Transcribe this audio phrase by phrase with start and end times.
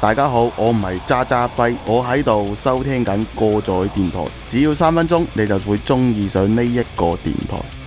[0.00, 7.83] 大家好，我唔係渣渣輝，我喺度收聽緊過載電台，只要三分鐘你就會中意上呢一個電台。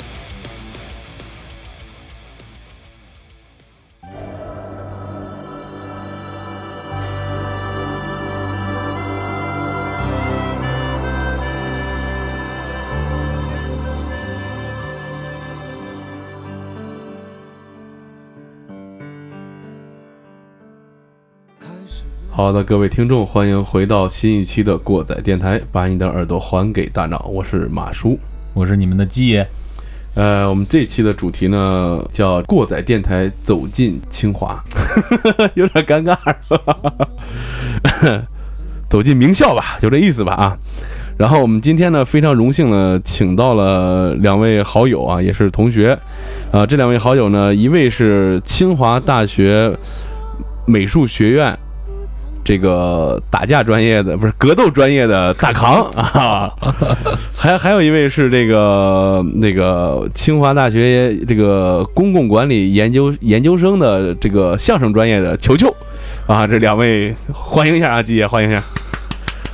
[22.38, 28.16] 好的，各位听众，欢迎回到新一期的过载电台，把你的耳朵还给大脑，我是马叔。
[28.54, 29.48] 我是你们的鸡爷，
[30.14, 34.64] 呃，我们这期的主题呢叫“过载电台走进清华”，
[35.56, 36.16] 有点尴尬，
[36.48, 38.22] 是吧？
[38.88, 40.56] 走进名校吧，就这意思吧啊。
[41.18, 45.98] 然后我们今天呢非常荣幸呢，请到了两位好友啊，也是同学
[46.52, 46.64] 啊。
[46.68, 49.76] 这两位好友呢，一位是清华大学
[50.68, 51.58] 美术学院
[52.48, 56.50] 这个打架专业的，不是格斗专业的大扛 啊，
[57.36, 65.76] 还还有一位是这个那个清华大学这个公共管理研究研究生的这个相声专业的球球
[66.26, 68.64] 啊，这两位欢迎一下啊，季爷欢迎一下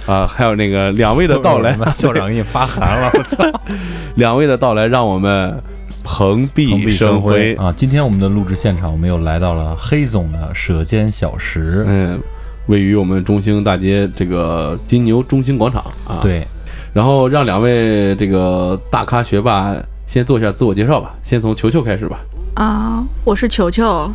[0.05, 3.43] 啊，还有那个两位的到来，校长给你发函了，我操！
[4.17, 5.59] 两位的到来让我们
[6.03, 7.55] 蓬荜生辉。
[7.55, 7.73] 啊！
[7.75, 11.85] 今天我们的录制现场，我们又来到了黑总的舌尖小食。
[11.87, 12.19] 嗯，
[12.67, 16.45] 位于我们中兴大街这个金牛中兴广场啊。，对，
[16.93, 19.75] 然后让两位这个大咖学霸
[20.07, 22.19] 先做一下自我介绍吧，先从球球开始吧。
[22.55, 24.11] 啊、我是球球，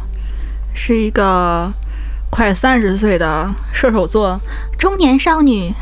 [0.73, 1.71] 是一个
[2.31, 4.41] 快三十岁的射手座
[4.79, 5.73] 中年少女。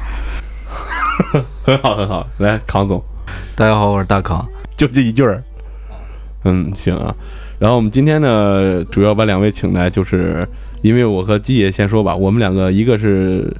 [1.64, 3.02] 很好，很好，来，康总，
[3.54, 4.46] 大家好，我是大康。
[4.76, 5.40] 就这一句儿。
[6.44, 7.14] 嗯，行啊。
[7.58, 10.46] 然后我们今天呢，主要把两位请来，就是
[10.86, 13.52] 因为我和季爷先说吧，我们两个一个是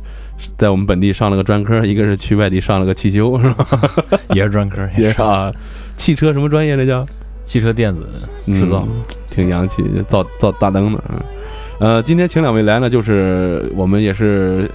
[0.56, 3.66] 在我们本地上了个专科，一个是去外地上了个汽修，是吧？
[4.32, 5.53] 也是专科， 也是啊，
[5.97, 7.04] 汽车什么专业这叫？
[7.44, 8.06] 汽车电子
[8.44, 8.87] 制造。
[8.87, 11.04] 嗯挺洋气，造造大灯的。
[11.10, 11.19] 嗯，
[11.78, 14.70] 呃，今天请两位来呢，就是我们也是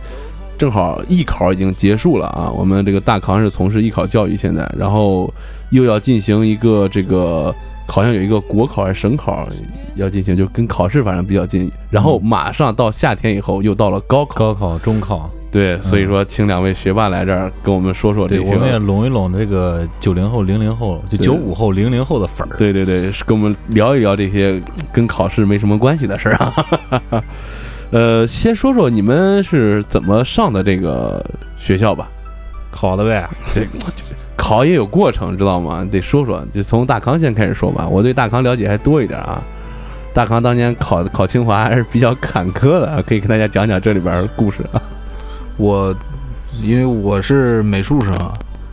[0.55, 5.33] 正好艺考已经结束了啊，我们这个大扛是从事艺考教育现在，然后
[5.71, 7.55] 又要进行一个这个。
[7.87, 9.47] 好像有一个国考还是省考
[9.95, 11.69] 要进行，就跟考试反正比较近。
[11.89, 14.35] 然后马上到夏天以后，又到了高考。
[14.35, 18.53] 高考、中考，对，所以说请两位学霸来这儿跟我们说说这对，些。
[18.53, 22.55] 我们也拢一拢这个九零后、零零后，就对九五后、零零后的粉儿。
[22.57, 24.61] 对对对，是跟我们聊一聊这些
[24.93, 27.23] 跟考试没什么关系的事儿啊。
[27.91, 31.21] 呃，先说说你们是怎么上的这个
[31.59, 32.09] 学校吧。
[32.71, 33.67] 考的呗，这
[34.41, 35.87] 考也有过程，知道吗？
[35.91, 37.87] 得说说，就从大康先开始说吧。
[37.87, 39.39] 我对大康了解还多一点啊。
[40.15, 44.81] 大康当年考考清华还是比较坎坷的，可以跟大家讲讲这里边儿故事啊。
[45.57, 45.95] 我
[46.63, 48.17] 因为我是美术生，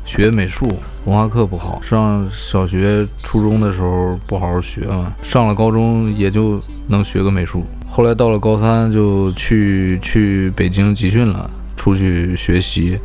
[0.07, 0.67] 学美术，
[1.05, 1.79] 文化课不好。
[1.83, 7.63] 上小学、初中的时候不好好学嘛，上了高中也就能学个美术。
[7.87, 12.99] 后来到了高三就去去北京集训了，出去学习，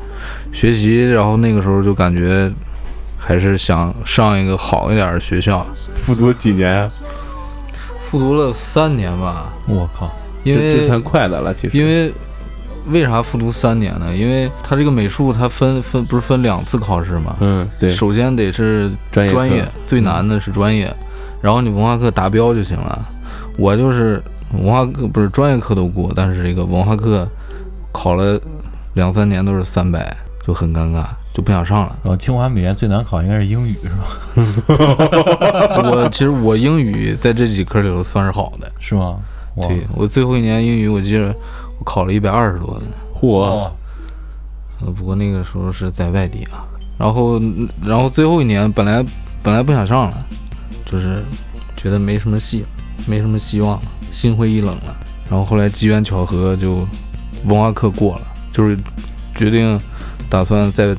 [0.51, 2.51] 学习，然后那个时候就感觉
[3.19, 6.91] 还是想上一个好一点的学校，复读几年啊？
[8.01, 10.11] 复读了三年吧，我靠，
[10.43, 11.77] 因为这这算快的了，其实。
[11.77, 12.11] 因为
[12.87, 14.13] 为啥复读三年呢？
[14.13, 17.35] 因为它这个美术它分分不是分两次考试吗？
[17.39, 20.93] 嗯，对，首先得是专业专业，最难的是专业，
[21.41, 22.99] 然后你文化课达标就行了。
[23.57, 27.27] 我就是文化课不是专业课都过，但是这个文化课
[27.91, 28.39] 考了
[28.93, 30.15] 两三年都是三百，
[30.45, 31.95] 就很尴尬，就不想上了。
[32.03, 34.05] 然后清华美院最难考应该是英语是吧？
[35.89, 39.17] 我其实我英语在这几科里头算是好的，是吗？
[39.55, 41.27] 对我最后一年英语我记得
[41.77, 42.85] 我考了一百二十多的。
[43.15, 43.69] 嚯，
[44.81, 46.65] 呃，不过那个时候是在外地啊，
[46.97, 49.05] 然后，嗯然后最后一年本来
[49.43, 50.17] 本来不想上了，
[50.85, 51.23] 就是
[51.77, 52.67] 觉得没什么戏了，
[53.07, 54.95] 没什么希望了，心灰意冷了。
[55.29, 56.85] 然后后来机缘巧合就
[57.45, 58.77] 文化课过了，就是
[59.35, 59.77] 决定
[60.29, 60.95] 打算再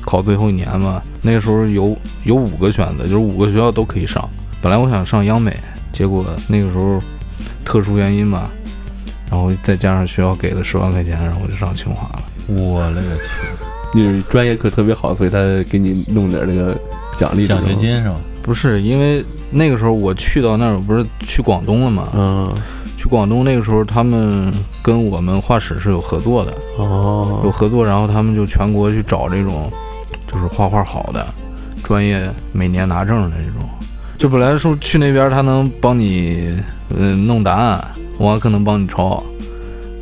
[0.00, 1.00] 考最后一年嘛。
[1.22, 4.28] 那个时候有有五个选择，就是五个学校都可以上。
[4.60, 5.56] 本来我想上央美，
[5.92, 7.00] 结果那个时候
[7.64, 8.48] 特殊原因嘛，
[9.30, 12.22] 然后再加上学校给了十万块钱，然后我就上清华了。
[12.46, 13.22] 我勒个去，
[13.94, 15.38] 你专业课特别好，所以他
[15.70, 16.76] 给你弄点那个
[17.16, 17.74] 奖励，奖学。
[17.76, 18.16] 金是吧？
[18.42, 22.08] 不是因为那个时候我去到那儿，不是去广东了吗？
[22.14, 22.52] 嗯，
[23.04, 24.50] 去广东那个时候，他们
[24.82, 29.70] 跟我们画室是有合作的哦，有哦，合作，然后他们就全国去找这种
[30.26, 31.26] 就是画画好的、
[31.82, 33.68] 专业每年拿证的这种。
[34.16, 36.58] 就本来说去那边他能帮你
[36.96, 37.86] 嗯、弄答案，
[38.16, 39.22] 我还可能帮你抄。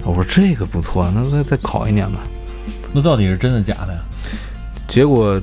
[0.05, 2.21] 我说这个不错，那再再考一年吧。
[2.93, 3.99] 那到底是真的假的呀？
[4.87, 5.43] 结果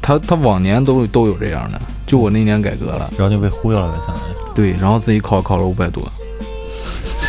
[0.00, 4.54] 他他往年都都有这样的，就我那年改革了，然后就被忽悠了呗，相当于。
[4.54, 6.00] 对，然后自己考考了五百多。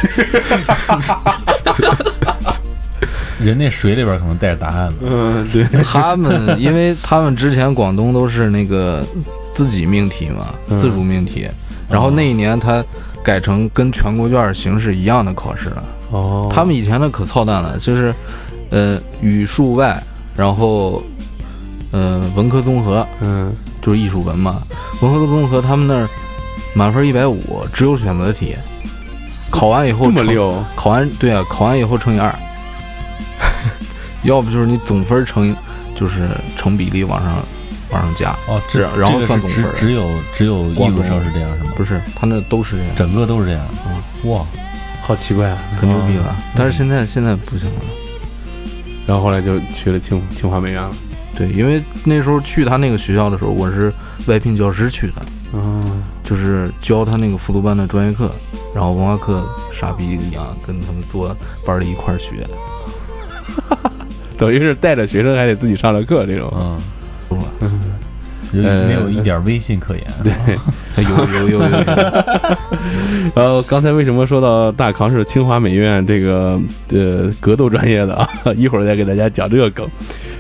[3.40, 4.96] 人那水里边可能带着答案呢。
[5.02, 9.06] 嗯，对，他们因为他们之前广东都是那个
[9.52, 10.78] 自己命题嘛，嗯。
[10.78, 11.48] 自主命题，
[11.88, 12.84] 然后那一年他
[13.24, 15.84] 改成跟全国卷形式一样的考试了。
[16.12, 18.14] 哦，他们以前的可操蛋了，就是
[18.72, 20.02] 呃语数外，
[20.36, 21.02] 然后
[21.92, 24.56] 呃文科综合嗯，就是艺术文嘛，
[25.02, 26.10] 文科综合他们那儿
[26.74, 28.56] 满分一百五，只有选择题，
[29.50, 32.34] 考完以后乘这么溜，考完对啊，考完以后乘以二，
[34.24, 35.56] 要不就是你总分乘以
[35.96, 37.38] 就是成比例往上
[37.92, 41.72] 往上加，哦，这是然后算总分儿只只有只有艺术生是这样是吗？
[41.76, 43.66] 不是他那都是这样，整个都是这样。
[44.26, 44.42] 哇，
[45.02, 45.58] 好奇怪啊。
[45.80, 46.36] 可牛逼了。
[46.56, 47.82] 但是现在现在不行了，
[49.08, 50.92] 然后后来就去了清清华美院了。
[51.36, 53.94] 对，因为那时候去他那个学校的时候，我是
[54.26, 55.37] 外聘教师去的，嗯，
[56.28, 58.30] 就是教他那个复读班的专业课，
[58.76, 61.34] 然后文化课傻逼一样跟他们坐
[61.66, 62.46] 班里一块儿学，
[64.38, 66.52] 等于是带着学生还得自己上了课这种。
[66.60, 66.78] 嗯，是吧？
[66.78, 66.80] 有呃
[68.52, 70.04] 没有一点威信可言？
[70.24, 70.34] 对，
[71.04, 71.70] 有有有有有，
[73.36, 76.60] 然后刚才为什么说到大康是清华美院这个
[76.90, 78.30] 呃格斗专业的啊？
[78.56, 79.88] 一会儿再给大家讲这个梗。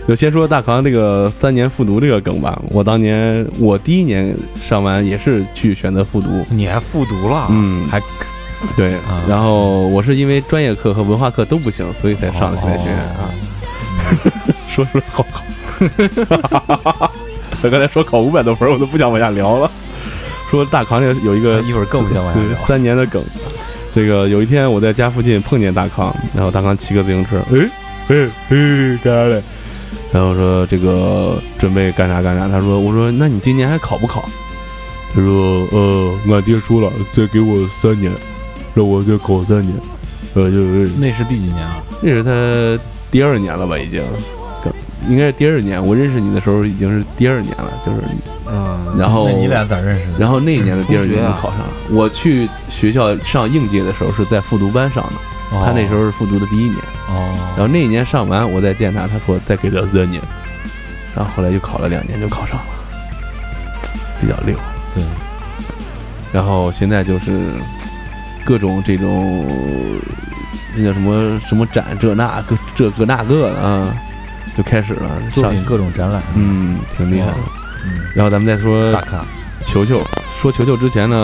[0.08, 2.58] 就先说大康这个三年复读这个梗吧。
[2.70, 7.48] 我当年我第一年上完也是去选择复读，你还复读了？
[7.50, 8.02] 嗯还
[8.76, 13.30] 对啊，然后我是因为专业课和文化课都不行，所以才上的西北学院啊。
[14.68, 17.12] 说说好考，
[17.62, 19.70] 他刚才说考五百多分，我都不想往下聊了。
[20.50, 23.22] 说大康这个有一个一会儿更不想往下聊对三年的梗。
[23.94, 27.70] 这个有一天我在家附近碰见大康，然后大康骑个自行车，哎
[28.10, 29.44] 哎哎干啥嘞？
[30.12, 32.48] 然后说这个准备干啥干啥。
[32.48, 34.24] 他说我说那你今年还考不考？
[35.16, 38.12] 他说呃，俺爹说了，再给我三年，
[38.76, 39.74] 让我再考三年。
[40.36, 41.82] 呃，就是那是第几年啊？
[42.02, 44.37] 那是他第二年了吧，已经，刚
[45.08, 45.84] 应该是第二年。
[45.84, 48.02] 我认识你的时候已经是第二年了，就是，
[48.46, 50.20] 嗯，然后你俩咋认识的？
[50.20, 51.70] 然后那一年的第二年就考上了。
[51.90, 56.78] 我去学校上应届的时候是在复读班上的，哦他那时候是复读的第一年。
[57.10, 60.22] 哦，然后那一年上完，我再见他，他说再给他三年，
[61.16, 62.66] 然后后来又考了两年就考上了，
[64.20, 64.58] 比较溜。
[64.94, 65.04] 对，
[66.34, 67.54] 然后现在就是
[68.44, 69.48] 各种这种
[70.76, 73.96] 那叫什么什么展这那个这个那个的啊，
[74.58, 77.38] 就开始了上作品各种展览，，嗯，挺厉害的。
[77.86, 79.24] 嗯，然后咱们再说大咖，
[79.68, 80.02] 球球，
[80.42, 81.16] 说球球之前呢，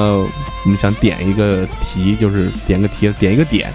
[0.64, 3.74] 我们想点一个题，就是点个题，点一个点，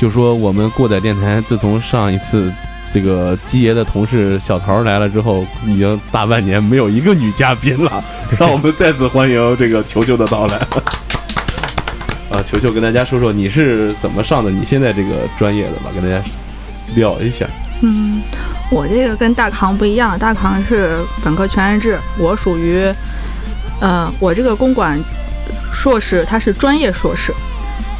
[0.00, 2.50] 就说我们过载电台自从上一次
[2.90, 8.02] 这个基爷的同事小桃来了之后，已经大半年没有一个女嘉宾了，
[8.40, 10.56] 让我们再次欢迎这个球球的到来。
[12.32, 16.24] 啊，球球跟大家说说你是怎么上的你现在这个专业的吧，跟大家
[16.96, 17.46] 聊一下。
[17.80, 18.22] 嗯，
[18.70, 22.84] 我这个跟大康不一样，大康是本科全日制，我属于，
[23.80, 24.98] 呃，我这个公管
[25.72, 27.32] 硕士，它是专业硕士，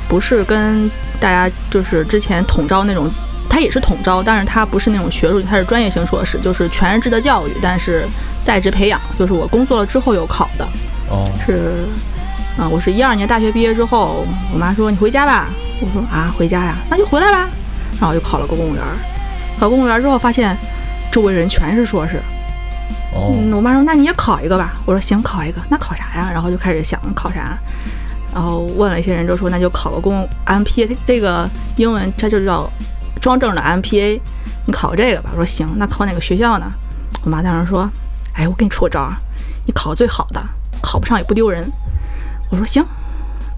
[0.08, 3.10] 不是跟大家就是之前统招那种，
[3.48, 8.06] 它也是统招，但是它不是那种学术，它是专业型硕士，就是全日制的教育，但是
[8.44, 10.68] 在职培养，就是我工作了之后有考的，
[11.08, 11.86] 哦，是，
[12.58, 15.48] 啊、我是一二年大学毕业之后，我妈说你回家吧，
[15.80, 17.48] 我说啊回家呀，那就回来吧，
[17.98, 18.96] 然后我就考了个公务员儿，
[19.58, 20.56] 考公务员之后发现
[21.10, 22.18] 周围人全是硕士，
[23.12, 26.30] 哦，嗯，我妈说那你也考一个吧，我说行，考一个，那考啥呀？
[26.32, 27.58] 然后就开始想考啥，
[28.32, 32.70] 然后问了一些人，就说那就考个公 MPA，这个英文它就叫
[33.20, 34.20] 庄正的 MPA，
[34.66, 35.30] 你考这个吧。
[35.32, 36.70] 我说行，那考哪个学校呢？
[37.24, 37.90] 我妈当时说，
[38.34, 39.16] 哎，我给你出个招儿，
[39.66, 40.40] 你考最好的，
[40.80, 41.68] 考不上也不丢人。
[42.50, 42.84] 我说行，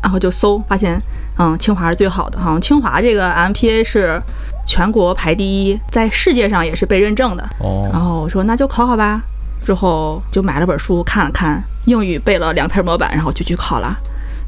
[0.02, 1.00] 然后就搜，发现
[1.36, 4.20] 嗯，清华是最好的，好像清华这个 MPA 是
[4.66, 7.42] 全国排第一，在世界上也是被认证的。
[7.60, 9.20] 然哦，后我说那就考考吧，
[9.64, 13.96] 之后就买了本书看了看，英语背了两篇模板，然后就去考了，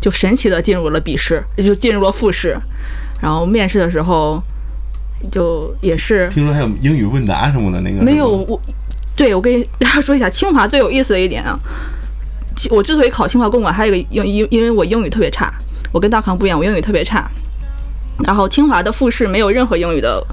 [0.00, 2.56] 就神奇的进入了笔试， 就进入了复试，
[3.20, 4.42] 然后面试的时候
[5.30, 8.60] 就也是听说还有英语问答什么的那个没有我，
[9.16, 11.58] 对我跟大家说一下，清华最有意思的一点啊，
[12.70, 15.52] 我之所以考清华公馆，还有一个因因因为我英语特别差，
[15.90, 17.30] 我跟大康不一样，我英语特别差。
[18.24, 20.24] 然后清华的复试没有任何英语的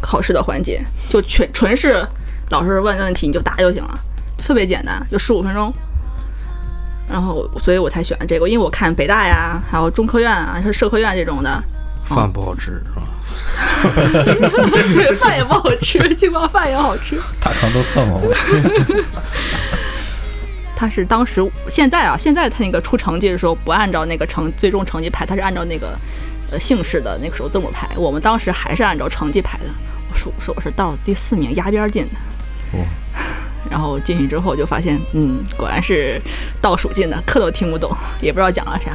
[0.00, 2.06] 考试的环节，就全纯是
[2.50, 3.98] 老师问问题你就答就行了，
[4.38, 5.72] 特别简单，就十五分钟。
[7.08, 11.62] 然后，所以我才选这个，因为我看北大呀，还有中科院啊，是社科院这种的，
[12.04, 13.02] 饭不好吃是吧？
[14.92, 17.16] 对，饭也不好吃，清华饭也好吃。
[17.40, 18.34] 大肠都蹭我，
[20.74, 25.96] 他是当时现在啊，现在他那个出成绩的时候不按照那个成最终成绩排，他是按照那个
[26.50, 27.88] 呃姓氏的那个时候字母排。
[27.96, 29.64] 我们当时还是按照成绩排的。
[30.10, 32.78] 我说我说我是倒数第四名，压边儿进的。
[32.78, 32.84] 哦
[33.68, 36.22] 然后进去之后就发现，嗯，果然是
[36.60, 38.92] 倒数进的，课都听不懂，也不知道讲了啥。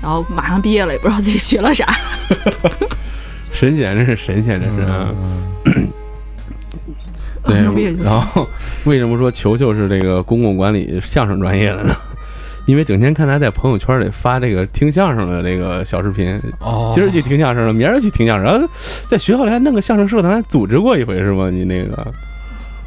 [0.00, 1.92] 然后马上毕业了，也不知道自己学了啥。
[3.50, 4.82] 神仙，这是神仙，这是。
[4.88, 5.08] 啊
[7.42, 7.62] 对，
[8.04, 8.48] 然后
[8.84, 11.96] 为什么说球球是这个公共管理相声专业的呢？
[12.66, 18.68] 因为整天看他在朋友圈里发这个听相声的这个小视频，哦今儿去听相声了，明儿去听相声，然后
[19.08, 21.48] 在学校里还弄个相声社团，还组织过一回是吗？
[21.48, 22.06] 你那个，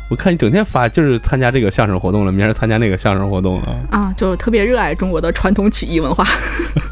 [0.10, 6.26] 我看你整天发，就是参加这个相声活动了，明儿参加那个相声活动了，啊，就是特别热爱中国的传统曲艺文化。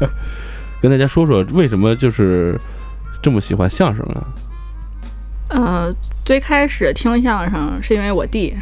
[0.80, 2.58] 跟大家说说为什么就是
[3.20, 4.24] 这么喜欢相声啊？
[5.48, 8.54] 呃，最开始听相声是因为我弟，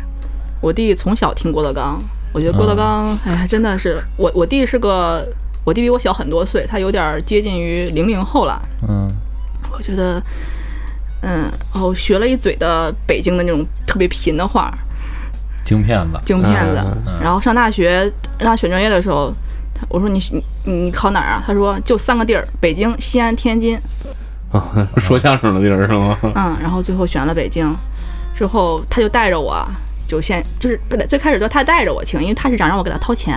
[0.61, 2.02] 我弟从小听郭德纲，
[2.37, 5.26] 我觉得郭德纲，哎呀，真的是我我弟是个，
[5.64, 8.61] 我弟比我小很多岁，他有点接近于零零后了。
[8.87, 9.09] 嗯，
[9.73, 10.23] 我觉得，
[11.23, 14.71] 嗯，然后学了一嘴的北京的那种特别贫的话，
[15.64, 16.78] 京片子，京片子。
[17.07, 18.00] 嗯然后上大学
[18.38, 19.33] 让他选专业的时候，
[19.75, 21.43] 他我说你你你考哪儿啊？
[21.47, 23.81] 他说就三个地儿，北京、西安、天津。
[24.52, 24.62] 啊，
[25.00, 26.19] 说相声的地儿是吗？
[26.23, 27.75] 嗯，然后最后选了北京，
[28.35, 29.66] 之后他就带着我，
[30.08, 33.36] 就先就是不对，最开始就他带着我听，因为他是想让我给他掏钱，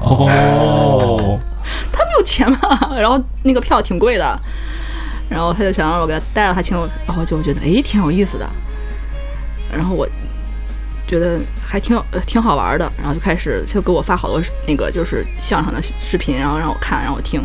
[0.00, 1.38] 哦，
[1.92, 2.58] 他没有钱嘛，
[2.98, 4.38] 然后那个票挺贵的，
[5.28, 8.48] 然后他就想让我给他带着他听，然后就觉得哎挺有意思的，
[9.70, 10.08] 然后我
[11.06, 17.42] 觉得还挺有呃挺好玩的，然后就开始就给我发好多那个就是相声的视频，然后让我看让我听，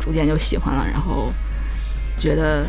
[0.00, 1.30] 逐渐就喜欢了，然后
[2.18, 2.64] 觉得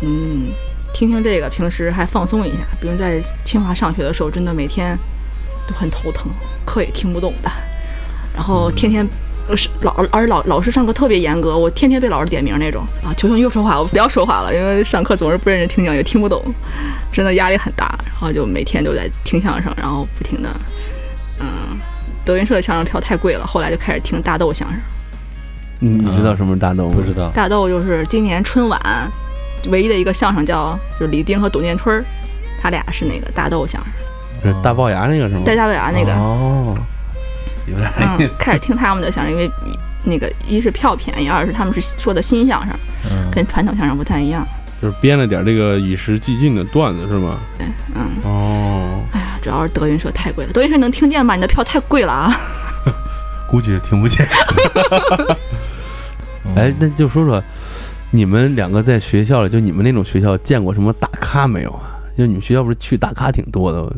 [0.00, 0.52] 嗯
[0.96, 4.98] 听听这个，平时还放松一下，比如在清华上学的时候，真的每天
[5.68, 6.32] 都很头疼，
[6.64, 7.50] 课也听不懂的，
[8.34, 9.06] 然后天天。
[9.48, 13.14] 呃是老而且老老师上课特别严格，我天天被老师点名那种啊！
[13.16, 16.42] 求求你又说话，我不要说话了，因为上课总是不认真听讲，也听不懂，
[17.12, 17.86] 真的压力很大。
[18.04, 20.48] 然后就每天都在听相声，然后不停的，
[21.38, 21.46] 嗯，
[22.24, 24.80] 德云社的相声票太贵了，后来就开始听大豆相声。
[25.78, 26.96] 你你知道什么是大豆吗？
[26.96, 28.80] 不知道，大豆就是今年春晚
[29.68, 32.04] 唯一的一个相声叫，就是李丁和董建春儿，
[32.60, 35.42] 他俩是那个大豆相声，是大龅牙那个是吗？
[35.44, 36.76] 带大龅牙那个，哦，
[37.66, 39.50] 有点嗯，开始听他们的相声，因为
[40.04, 42.74] 那个一是票便宜，二是他们是说的新相声，
[43.10, 44.46] 嗯，跟传统相声不太一样。
[44.80, 47.38] 就是编了点这个与时俱进的段子是吗？
[47.56, 51.34] 对，嗯，哦，哎呀，主要是德云社太贵了，德云社能听见吗？
[51.34, 52.40] 你的票太贵了啊！
[53.48, 54.28] 估计是听不见。
[56.54, 57.42] 哎，那就说说
[58.16, 62.00] 你们两个在学校里，就你们那种学校见过什么大咖没有啊？
[62.16, 63.92] 就你们学校不是去大咖挺多的，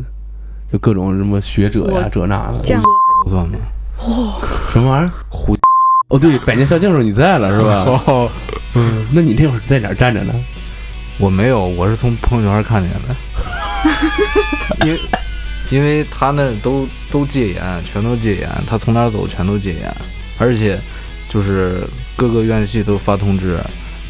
[0.73, 2.91] 就各种什么学者呀这那的，见过
[3.25, 3.57] 不算吗？
[4.73, 5.11] 什么玩意儿？
[5.29, 5.57] 胡
[6.11, 7.85] 哦，对，百年校庆的时候你在了是吧？
[8.07, 8.29] 哦，
[8.75, 10.35] 嗯，那你那会儿在哪儿站着呢？
[11.21, 13.15] 我没有，我是从朋友圈看见的，
[14.85, 15.01] 因为
[15.71, 19.97] 因为他那都都戒严，全都戒严，他从哪儿走全都戒严，
[20.39, 20.77] 而且
[21.29, 21.83] 就是
[22.17, 23.61] 各个院系都发通知，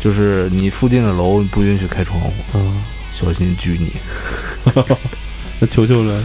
[0.00, 3.92] 就是你附近的楼不允许开窗户，嗯，小心拘你。
[5.60, 6.24] 那球球呢？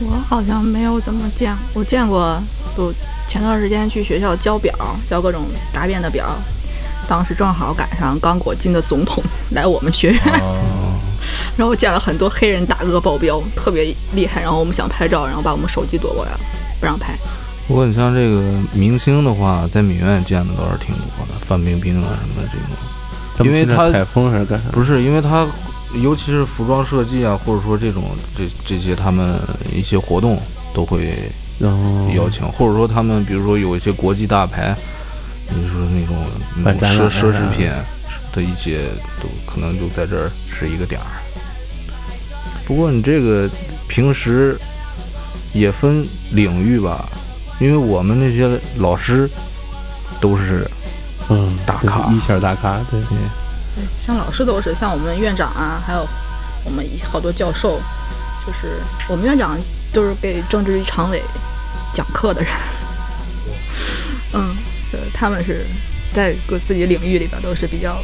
[0.00, 2.42] 我好像没有怎么见，我见过，
[2.76, 2.92] 就
[3.28, 4.74] 前段时间去学校交表，
[5.06, 6.36] 交各种答辩的表，
[7.08, 9.22] 当时正好赶上刚果金的总统
[9.52, 10.98] 来我们学院，哦，
[11.56, 16.40] 然后见了很多黑人大哥保镖，特别厉害，然后我们想拍照，然后把我们手机夺过来了，
[16.80, 17.16] 不让拍。
[17.66, 18.42] 不过你像这个
[18.72, 23.46] 明星的话，在美院见的倒是挺多的，范冰冰啊什么的这种。
[23.46, 24.68] 因为他采风还是干啥？
[24.70, 25.46] 不是，因为他
[26.02, 28.04] 尤其是服装设计啊，或者说这种
[28.36, 29.40] 这这些他们
[29.74, 30.38] 一些活动
[30.72, 31.14] 都会
[31.60, 34.76] 哦，邀请，或者说他们比如说有一些国际大牌，
[35.48, 36.16] 你说那种
[36.80, 37.70] 奢奢侈品
[38.32, 38.82] 的一些
[39.20, 41.06] 都可能就在这儿是一个点儿。
[42.66, 43.48] 不过你这个
[43.88, 44.56] 平时
[45.52, 47.08] 也分领域吧，
[47.60, 49.28] 因为我们那些老师
[50.20, 50.68] 都是
[51.28, 53.18] 嗯，大咖一线大咖，对对，
[53.98, 56.06] 像老师都是，像我们院长啊，还有
[56.64, 57.80] 我们好多教授，
[58.46, 59.58] 就是我们院长
[59.92, 61.22] 都是被政治局常委
[61.92, 62.50] 讲课的人。
[64.34, 64.56] 嗯，
[64.92, 65.64] 呃，他们是
[66.12, 68.02] 在各自己领域里边都是比较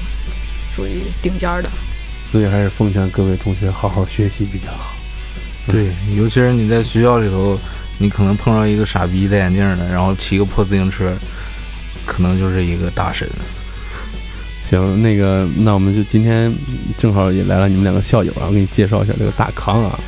[0.75, 1.69] 属于顶尖儿的。
[2.26, 4.95] 所以还是奉劝各位同学好好学习比较好。
[5.66, 7.59] 对，尤其是你在学校里头，
[8.00, 11.12] 你可能碰上一个傻逼戴眼镜的，然后骑个破自行车，
[12.07, 13.28] 可能就是一个大神。
[14.64, 16.50] 行，那个，那我们就今天
[16.97, 20.00] 正好也来了你们两个校友啊，我给你介绍一下这个大康啊。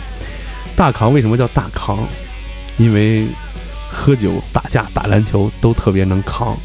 [0.74, 1.98] 大康为什么叫大康？
[2.78, 3.26] 因为
[3.90, 6.56] 喝酒、打架、打篮球都特别能扛，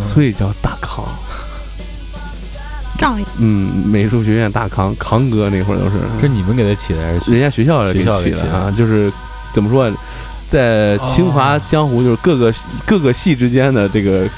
[0.00, 1.04] 所以叫大康。
[2.98, 9.10] 仗义，嗯，美术学院大康，康哥那会儿都是，是你们给他起的还是人家学校给起的啊，就是
[9.54, 9.90] 怎么说，
[10.50, 12.52] 在清华江湖就是各个
[12.84, 14.28] 各个系之间的这个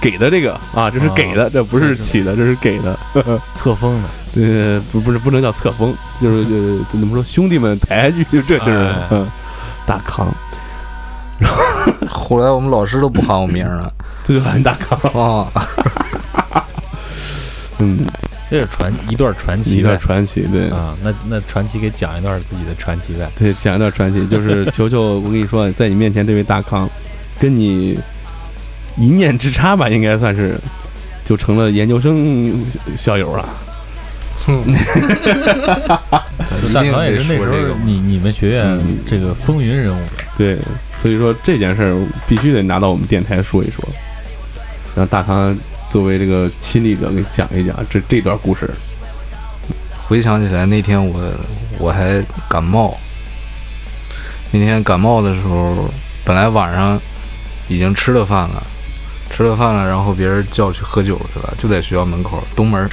[0.00, 2.96] 给的这个啊，这是给的，这不是起的，这是给的。
[3.56, 4.08] 册封的？
[4.36, 9.26] 呃，不不是不能叫册封，就是呃怎么说，兄弟们抬下去，就 这就是哎嗯
[9.86, 10.28] 大康，
[12.08, 13.90] 后来我们老师都不喊我名了
[14.22, 15.50] 这就喊大康。
[15.50, 15.50] 啊。
[17.78, 18.04] 嗯，
[18.50, 20.96] 这是传一段传奇一段传奇，对啊。
[21.02, 23.30] 那那传奇给讲一段自己的传奇呗。
[23.36, 26.88] 对，讲一段传奇，就是球球，我跟你说，在你面前这位大康，
[27.38, 27.98] 跟你
[28.96, 30.58] 一念之差吧，应该算是
[31.24, 32.64] 就成了研究生
[32.96, 33.48] 校友了。
[36.72, 40.02] 大康也是那时候你你们学院嗯这个风云人物，
[40.38, 40.56] 对，
[40.96, 43.86] 所以说这件事儿必须得拿到我们电台说一说，
[44.96, 45.54] 让大康
[45.90, 48.70] 作为这个亲历者给讲一讲这这段故事。
[50.06, 51.20] 回想起来那天我
[51.78, 52.96] 我还感冒，
[54.50, 55.90] 那天感冒的时候，
[56.24, 56.98] 本来晚上
[57.68, 58.62] 已经吃了饭了，
[59.30, 62.88] 吃了饭了，然后别人叫去喝酒去了，就在学校门口东门，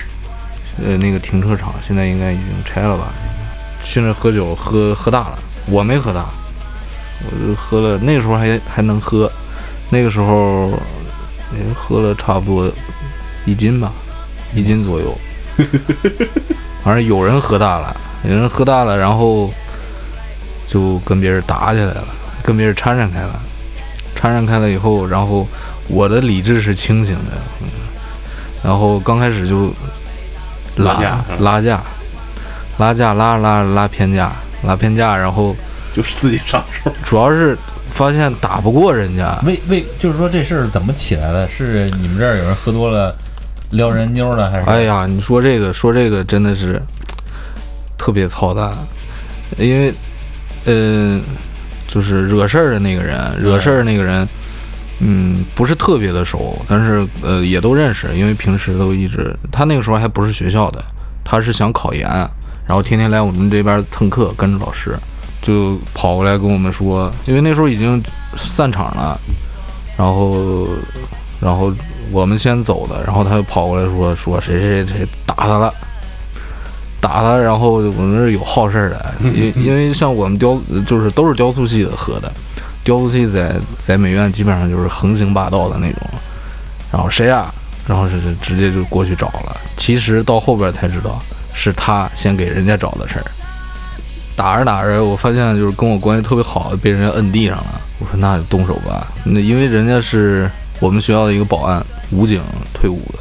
[0.84, 3.14] 呃，那个停车场现在应该已经拆了吧？
[3.84, 6.26] 去那喝酒，喝喝大了，我没喝大，
[7.22, 9.32] 我就喝了，那时候还还能喝，
[9.90, 10.72] 那个时候
[11.54, 12.70] 也喝了差不多
[13.46, 13.92] 一斤吧，
[14.54, 15.18] 一斤左右。
[16.84, 19.50] 反正有人喝大了，有人喝大了，然后
[20.68, 22.08] 就跟别人打起来了，
[22.44, 23.40] 跟别人掺掺开了，
[24.16, 25.48] 掺掺开了以后，然后
[25.88, 27.32] 我的理智是清醒的，
[27.62, 27.68] 嗯
[28.64, 29.72] 然后刚开始就
[30.76, 31.84] 拉拉架拉架，
[32.78, 34.32] 拉架拉拉拉偏架，
[34.64, 35.56] 拉偏架，然后
[35.94, 37.56] 就是自己上手，主要是
[37.90, 41.48] 发现打不过人家，为为就是说这事儿怎么起来的？
[41.48, 43.16] 是你们这儿有人喝多了
[43.76, 44.70] 撩人妞了，还是？
[44.70, 46.82] 哎，呀，你说这个说这个真的是
[47.98, 48.72] 特别操蛋，
[49.58, 49.94] 因为，
[50.66, 51.20] 呃、
[51.88, 54.28] 就是惹事儿的那个人，惹事儿的那个人，
[55.00, 60.84] 嗯，不是特别的熟，但是呃也都认识，因为平时都一直，他那个时候还不是学校的，
[61.24, 62.08] 他是想考研，
[62.68, 64.98] 然后天天来我们这边蹭课，跟着老师，
[65.42, 68.02] 就跑过来跟我们说，因为那时候已经
[68.38, 69.20] 散场了，
[69.98, 70.68] 然后
[71.40, 71.72] 然后
[72.12, 75.74] 我们先走的，然后他就跑过来说说谁谁谁谁打他了，
[77.00, 82.32] 打他，然后我们这有好事儿的，因 因为像我们雕就是都是雕塑系的喝的，
[82.84, 86.02] 雕塑系在在美院基本上就是横行霸道的那种，
[86.92, 87.54] 然后谁啊、
[87.88, 91.20] 然后是是直接就过去找了，其实到后边才知道
[91.54, 93.26] 是他先给人家找的事儿。
[94.36, 97.82] 打着打着，我发现就是跟我关系特别好的被人家摁地上了。
[98.00, 102.42] 我说那就动手吧，那因为人家是我们学校的一个保安，武警
[102.74, 103.20] 退伍的，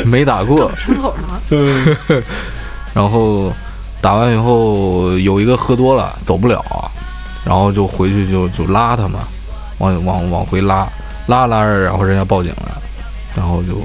[0.04, 0.70] 没打过。
[0.76, 1.40] 枪口上了，
[2.92, 3.52] 然后
[4.00, 6.64] 打完以后有一个喝多了走不了，
[7.44, 9.20] 然后就回去就就拉他嘛，
[9.78, 10.88] 往往往回拉，
[11.26, 12.82] 拉着拉着，然后人家报警了，
[13.36, 13.80] 然后就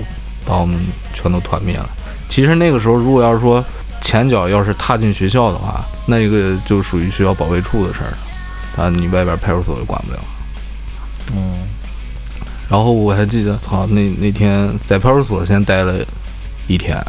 [0.45, 0.79] 把我们
[1.13, 1.87] 全都团灭了。
[2.29, 3.63] 其实那个时候，如果要是说
[4.01, 8.17] 前脚要是踏进学校的话，那个就属于学校保卫处的事儿了，
[8.85, 10.19] 啊，你外边派出所就管不了。
[11.33, 11.67] 嗯，
[12.69, 16.05] 然后我还记得，操，那那天在派出所先待了
[16.67, 17.03] 一天，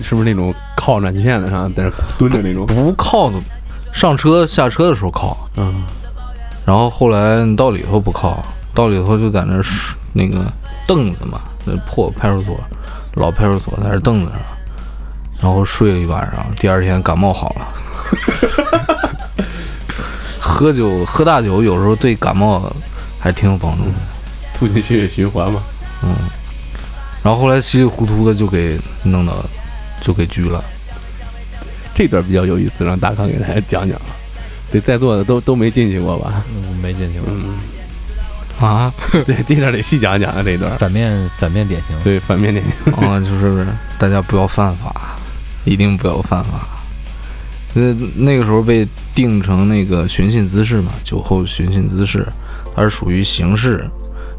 [0.00, 2.66] 是不是那种靠暖气片子上在那蹲着那种？
[2.66, 3.38] 不靠的，
[3.92, 5.82] 上车下车的时候靠，嗯，
[6.64, 9.60] 然后后来你到里头不靠，到里头就在那
[10.12, 10.44] 那个
[10.86, 12.60] 凳子嘛，那破派出所，
[13.14, 14.40] 老派出所在那凳子上，
[15.42, 17.66] 然后睡了一晚上，第二天感冒好了。
[20.38, 22.60] 喝酒喝大酒有时候对感冒
[23.26, 23.92] 还挺有帮助的，
[24.54, 25.60] 促进血液循环嘛。
[26.04, 26.14] 嗯。
[27.24, 29.44] 然后后来稀里糊涂的就给弄到，
[30.00, 30.62] 就给拘了。
[31.92, 34.00] 这段比较有意思，让大康给大家讲讲。
[34.72, 36.44] 这在座的都都没进去过吧？
[36.54, 37.28] 嗯没进去过。
[37.28, 37.56] 嗯，
[38.64, 38.94] 啊，
[39.26, 40.70] 对，这段得细讲讲啊，这段。
[40.78, 42.92] 反面反面典型，对，反面典型。
[42.92, 43.66] 啊， 就是
[43.98, 45.16] 大家不要犯法，
[45.64, 46.68] 一定不要犯法。
[47.74, 48.86] 那，那个时候被
[49.16, 52.24] 定成那个寻衅滋事嘛，酒后寻衅滋事，
[52.76, 53.82] 它是属于刑事。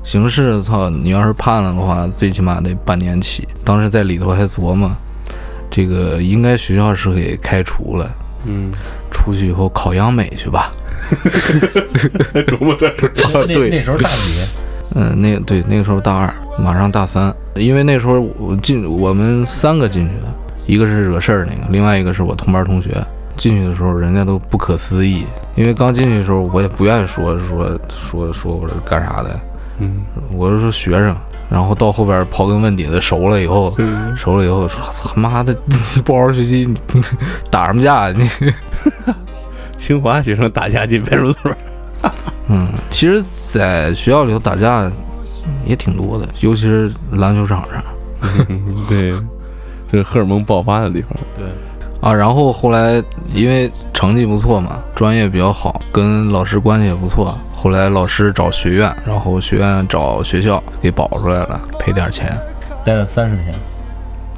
[0.04, 0.90] 刑事，操！
[0.90, 3.46] 你要是判了的话，最起码得半年起。
[3.66, 4.90] 当时在里头还琢磨，
[5.70, 8.10] 这个应该学校是给开除了，
[8.46, 8.72] 嗯，
[9.12, 10.72] 出去以后考央美去吧。
[12.48, 13.12] 琢磨这事。
[13.34, 14.96] 那对那时候大几？
[14.96, 22.96] 嗯，那对那个时候大二，马上大三，因为那时候我进我们三个进去的，一个是惹事儿那个，另外一个是我同班同学。
[23.38, 29.40] 进去的时候，人家都不可思议，因为刚进去的时候，我也不愿意说说说说我是干啥的，
[29.80, 30.02] 嗯，
[30.34, 31.16] 我是说学生。
[31.50, 33.74] 然后到后边刨根问底的熟了以后，
[34.18, 37.02] 熟了以后说操妈的，你 不好好学习，你
[37.50, 38.10] 打什么架？
[38.12, 38.30] 你
[39.78, 41.52] 清华学生打架进派出所，
[42.50, 43.22] 嗯，其实，
[43.54, 44.92] 在学校里头打架
[45.66, 47.82] 也挺多的，尤其是篮球场上。
[48.90, 49.12] 对，
[49.90, 51.12] 这是荷尔蒙爆发的地方。
[51.34, 51.46] 对，
[52.08, 57.38] 啊，然后后来因为成绩不错嘛，专业比较好，跟老师关系也不错。
[57.54, 62.34] 后来老师找学院，然后学院找学校给保出来了，赔点钱。
[62.86, 63.54] 待了三十天。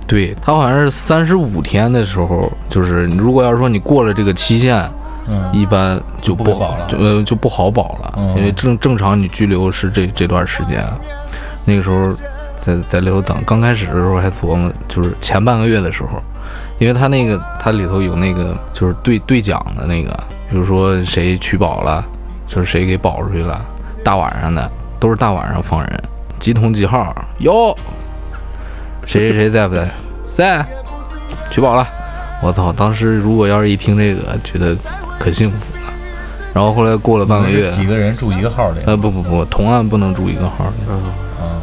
[0.08, 4.84] 对他好像是三十五天的时候，就是如果要是说你过了这个期限，
[5.28, 10.84] 嗯，一般就不不保了就呃就不好保了，嗯因为正正常你拘留是这这段时间。
[11.68, 12.10] 那个时候
[12.60, 16.20] 在在里头等，刚开始的时候还琢磨，就是前半个月的时候，
[16.78, 20.12] 因为他那个他里头有那个就是兑兑奖的那个，
[20.50, 22.06] 比如说谁取保了，
[22.48, 23.60] 就是谁给保出去了，
[24.04, 26.04] 大晚上的都是大晚上放人，
[26.40, 27.76] 几筒几号有，
[29.06, 29.90] 谁谁谁在不在？
[30.26, 30.66] 在，
[31.52, 31.88] 取保了。
[32.42, 32.72] 我操！
[32.72, 34.74] 当时如果要是一听这个，觉得
[35.20, 35.92] 可幸福了。
[36.54, 38.80] 然后后来过了半个月几个人住一个号里？
[38.86, 40.76] 呃，不不不，同案不能住一个号里。
[40.88, 41.04] 嗯，
[41.42, 41.60] 啊，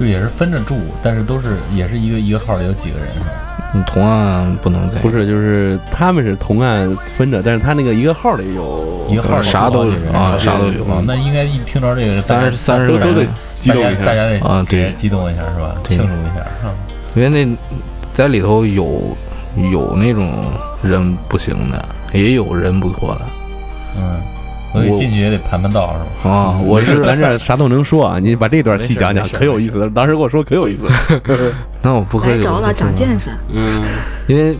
[0.00, 3.26] 就也是分着住，但是都是也是一个一个号里有几个人是吧？
[3.72, 10.84] 你同案不能在，不是，就是他们是同案分着，但是他那个一个号里有一个号里啥都有啊啥都有。
[10.84, 14.04] 啊，那应该一听着这个三十三十个都都得人，激动一下。
[14.04, 14.92] 大家大家得啊对。
[14.96, 15.74] 激动一下是吧？
[15.84, 16.72] 庆祝一下啊！
[17.14, 17.56] 因为那
[18.12, 19.16] 在里头有
[19.72, 20.32] 有那种
[20.82, 23.20] 人不行的，也有人不错的。
[23.98, 24.20] 嗯，
[24.76, 26.30] 所以我进去也得盘盘道是吧？
[26.30, 26.60] 啊。
[26.62, 29.90] 我是咱这啥都能说啊，你把这段细讲讲，可有意思了。
[29.90, 31.54] 当时跟我说可有意思了。
[31.82, 33.30] 那我不喝酒着了，长见识。
[33.52, 33.82] 嗯，
[34.26, 34.54] 因为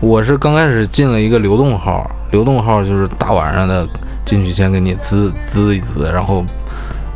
[0.00, 3.86] 我是刚开始进了一个流动号，流动号就是大晚上的
[4.24, 6.44] 进去先给你滋滋一滋，然后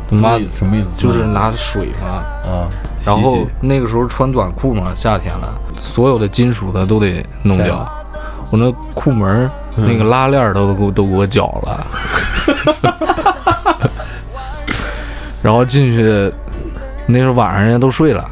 [0.09, 1.01] 他妈什么意思？
[1.01, 2.67] 就是拿水嘛，啊，
[3.05, 7.87] 然后那个时候穿短裤嘛，夏天了，所有的金属的都得弄掉。
[8.51, 11.87] 我那裤门儿那个拉链儿都给我都给我绞了，
[15.41, 16.31] 然后进去，
[17.05, 18.25] 那时候晚上人家都睡了，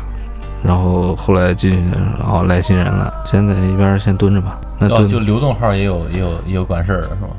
[0.63, 4.57] 然后后来进去，然后来新人了，先在一边先蹲着吧。
[4.77, 7.29] 那哦，蹲，就流动号也有也有也有管事儿的是吧？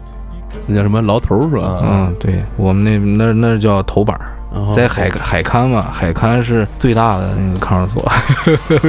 [0.67, 1.63] 那叫什么牢头是吧？
[1.63, 8.13] 啊，嗯，对我们那那那叫头板儿，在海海滩嘛，海滩是最大的那个看守所。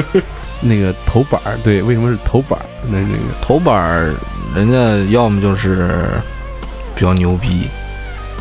[0.64, 2.66] 那个头板儿，对，为什么是头板儿？
[2.88, 4.14] 那那个头板儿，
[4.56, 6.04] 人家要么就是
[6.96, 7.68] 比较牛逼，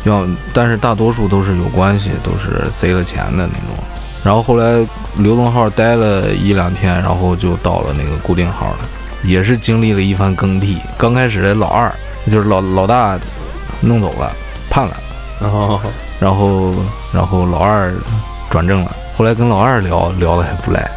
[0.03, 3.83] 要但是大多数都是有关系，都是塞了钱的那种。
[4.23, 8.79] 然后后来流动号待了一两天，然后就到了那个固定号了，
[9.23, 10.77] 也是经历了一番更替。
[10.97, 11.91] 刚开始的老二
[12.29, 13.19] 就是老老大
[13.79, 14.31] 弄走了，
[14.69, 14.95] 判了，
[15.39, 15.81] 然后
[16.19, 16.73] 然后
[17.11, 17.91] 然后老二
[18.49, 18.95] 转正了。
[19.15, 20.89] 后来跟老二聊聊的还不赖，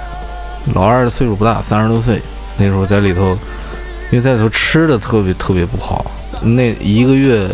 [0.74, 2.20] 老二岁数不大，三十多岁，
[2.58, 3.36] 那时候在里头，
[4.14, 6.06] 因为在里头吃的特别特别不好，
[6.40, 7.50] 那一个月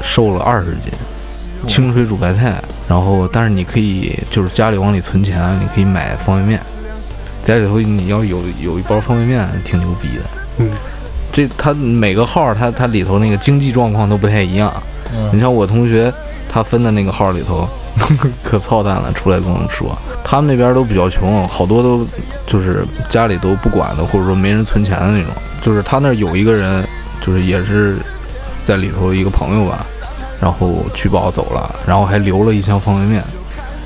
[0.00, 0.92] 瘦了二十斤，
[1.66, 6.60] 清水煮白菜，然后但是你可以就是家里往里存钱，你可以买方便面，
[7.42, 10.22] 在里头你要有有一包方便面，挺牛逼的。
[10.58, 10.70] 嗯，
[11.32, 14.72] 这他每个号他他里头那个经济状况都不太一样。
[15.32, 16.12] 你嗯，像我同学，
[16.48, 17.68] 他分的那个号里头，
[18.44, 22.04] 可操蛋了，出来跟我们说，他们那边都比较穷，好多都
[22.48, 25.32] 就是家里都不管的，或者说没人存钱的那种。
[25.62, 26.84] 就是他那有一个人，
[27.20, 27.96] 就是也是
[28.64, 29.86] 在里头一个朋友吧，
[30.40, 33.24] 然后取保走了，然后还留了一箱方便面，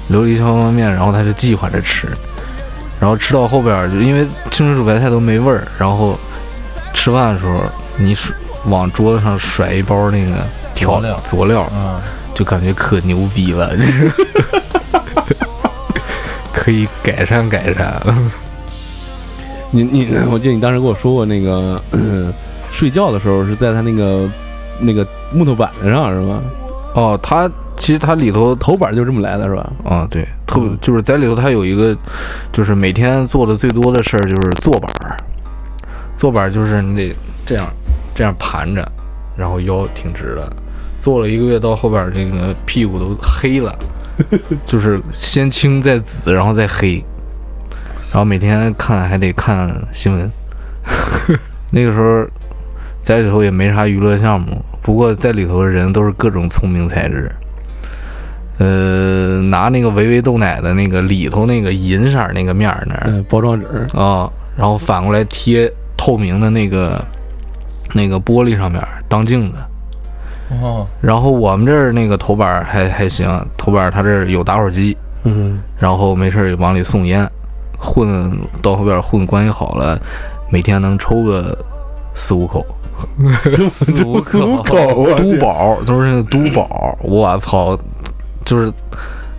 [0.08, 2.08] 留了一箱方便面，然后他就计划着吃，
[2.98, 6.18] 然后吃到后边就因为清水煮白菜都没味儿，然后
[6.94, 7.60] 吃饭的时候
[7.98, 10.32] 你甩往桌子上甩一包那个
[10.74, 12.00] 调料佐料，嗯，
[12.34, 13.76] 就感觉可牛逼了，
[16.52, 18.00] 可以改善改善。
[19.72, 22.32] 你你，我记得你当时跟我说过，那个、呃
[22.70, 24.30] 睡觉的时候是在他那个
[24.78, 26.40] 那个木头板子上是吗？
[26.94, 29.72] 哦，他其实它里头头板就这么来的是吧？
[29.84, 31.96] 啊，对，特就是在里头，它有一个，
[32.52, 35.16] 就是每天做的最多的事儿就是坐板儿。
[36.16, 37.14] 坐板儿就是你得
[37.46, 37.66] 这样，
[38.14, 38.86] 这这样盘着，
[39.36, 40.52] 然后腰挺直的，
[40.98, 43.74] 做了一个月，到后边儿这个屁股都黑了，
[44.66, 47.04] 就是先青再紫，然后再黑，
[48.10, 50.30] 然后每天看还得看新闻。
[51.72, 52.26] 那个时候
[53.02, 57.30] 在里头也没啥娱乐项目，不过在里头的人都是各种聪明才智。
[58.58, 67.02] 呃，拿那个维维豆奶的那个里头那个银色那个面儿那儿嗯，包装纸儿，啊，然后反过来贴透明的那个
[67.94, 69.56] 那个玻璃上面当镜子。
[70.50, 77.28] 哦，然后我们这儿那个头板儿还还行，头板儿它这儿有打火机，嗯，然后没事儿往里送烟，
[77.78, 79.98] 混到后边混关系好了，
[80.50, 81.56] 每天能抽个
[82.14, 82.66] 四五口。
[83.70, 84.76] 四五口。
[85.08, 87.78] 啊， 都宝都是那个都宝，我操，
[88.44, 88.72] 就是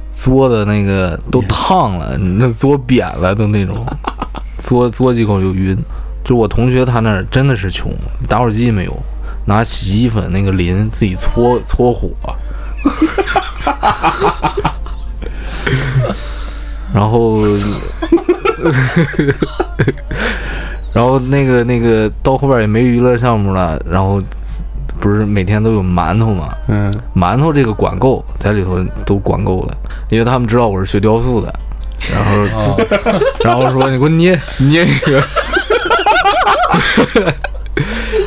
[0.10, 3.86] 嘬的那个都烫了，那嘬扁了都那种，
[4.60, 5.78] 嘬嘬几口就晕。
[6.24, 7.92] 就我同学他那儿真的是穷，
[8.30, 8.96] 打火机没有，
[9.46, 12.10] 拿洗衣粉那个淋自己搓搓火，
[16.94, 17.42] 然后，
[20.94, 24.22] 然后那个那个到后边也没娱乐项目了，然后
[25.00, 29.76] 不是每天都有馒头嘛，嗯，馒头这个管够，在里头都管够了，
[30.10, 31.52] 因为他们知道我是学雕塑的，
[32.12, 32.78] 然后哦，
[33.44, 35.24] 然后说你给我捏捏一个，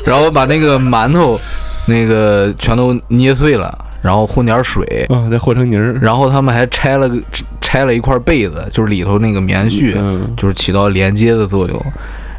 [0.05, 1.39] 然后把那个馒头
[1.87, 7.17] 那个全都捏碎了，然后混点水，啊，再和成泥儿，然后他们还拆了个
[7.61, 11.83] 拆了一块被子，就是里头那个棉絮，嗯，就是起到连接的作用。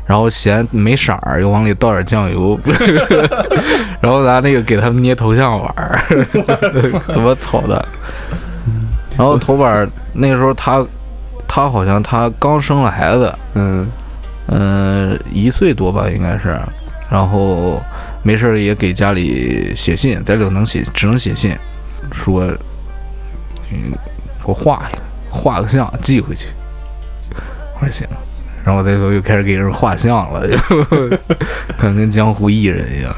[0.08, 2.56] 然后嫌没色儿，又往里倒点酱油，
[4.00, 6.00] 然后拿那个给他们捏头像玩儿，
[7.12, 7.84] 怎么草的？
[9.18, 10.86] 然后头板那个时候他
[11.48, 13.88] 他好像他刚生了孩子，嗯，
[14.50, 16.56] 嗯、一岁多吧应该是，
[17.10, 17.82] 然后
[18.24, 21.56] 没事儿也给家里写信，在里头能写只能写信，
[22.12, 22.46] 说
[23.72, 23.92] 嗯
[24.40, 26.48] 给我画一个画个像寄回去，
[27.76, 28.08] 我说行。
[28.64, 30.58] 然后我在里头又开始给人画像了，就
[31.78, 33.16] 可能跟江湖艺人一样。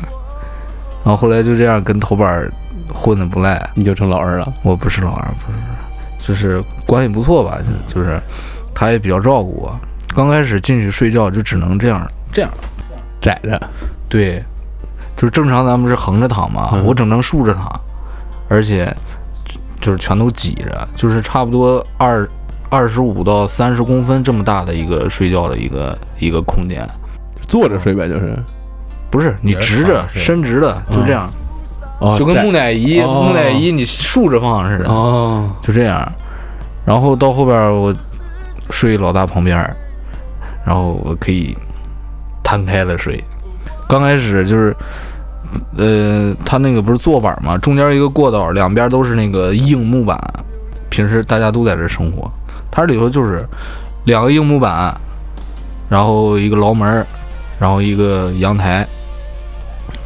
[1.06, 2.52] 然后后来就这样跟头板
[2.94, 8.20] 混的不赖，你就成老二了，我不是老二，不是，就是关系不错吧，就就是
[8.76, 9.80] 他也比较照顾我。
[10.14, 12.52] 刚开始进去睡觉就只能这样这样，
[13.22, 13.60] 窄着，
[14.10, 14.44] 对，
[15.16, 16.84] 就是正常咱们是横着躺嘛，嗯。
[16.86, 17.70] 我整成竖着躺，
[18.48, 18.96] 而且
[19.82, 22.28] 就是全都挤着，就是差不多二
[22.70, 26.88] 二十五到三十公分这么大的一个睡觉的一个一个空间，
[27.48, 28.38] 坐着睡呗，就是，
[29.10, 31.30] 不是你直着伸直的，就这样，
[32.00, 33.28] 哦，就跟木乃伊哦。
[33.28, 36.12] 木乃伊你竖着放似的，哦，就这样。
[36.86, 37.94] 然后到后边我
[38.70, 39.58] 睡老大旁边，
[40.66, 41.58] 然后我可以
[42.48, 43.22] 摊开了睡。
[43.90, 44.74] 刚开始就是，
[45.76, 50.18] 呃，他那个不是坐板嘛，中间一个过道，两边都是那个硬木板。
[50.90, 52.32] 平时大家都在这生活，
[52.72, 53.46] 它里头就是
[54.06, 54.96] 两个硬木板，
[55.90, 57.06] 然后一个牢门，
[57.60, 58.88] 然后一个阳台，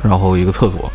[0.01, 0.91] 然后一个厕所，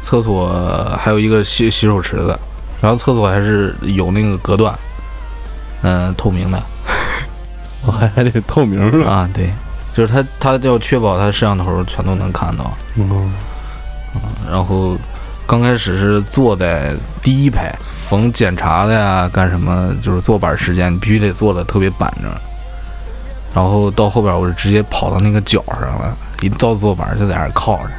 [0.00, 0.52] 厕所
[0.98, 2.36] 还有一个洗洗手池子。
[2.80, 4.76] 然后厕所还是有那个隔断，
[5.82, 6.60] 嗯、透明的
[7.86, 9.48] 我还还得透明呢，啊，对，
[9.92, 12.72] 就是他，他要确保它摄像头全都能看到。
[12.96, 13.32] 嗯，
[14.50, 14.96] 然后
[15.46, 22.30] 刚开始是坐在第一排，逢检查的呀，干什么就是坐板时间，你必须得坐的特别板正。
[23.54, 27.90] 然后到后边我是直接跑到那个角上了，一到坐板就在那儿靠着，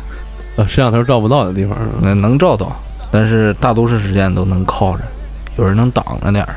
[0.55, 2.75] 呃，摄像头照不到的地方，那能照到，
[3.11, 5.03] 但是大多数时间都能靠着，
[5.57, 6.55] 有人能挡着点儿。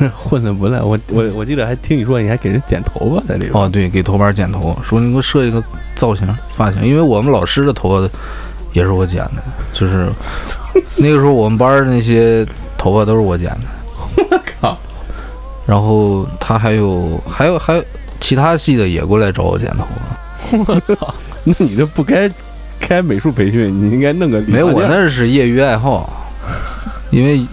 [0.16, 0.80] 混的不赖。
[0.80, 5.62] 我我我记得还听你说你还给人剪头发在里边，哦，对，给头班剪头，说你给我设一个
[5.94, 8.10] 造型发型，因为我们老师的头发
[8.72, 10.08] 也是我剪的，就是
[10.96, 13.60] 那个时候我们班的那些头发都是我剪的。
[14.30, 14.76] 我靠！
[15.64, 17.84] 然后他还有还有还有
[18.20, 19.86] 其他系的也过来找我剪头
[20.66, 22.30] 发，我操，那你这不该
[22.78, 26.10] 开美术培训，你应该弄个理没有，我那是业余爱好，
[27.10, 27.46] 因为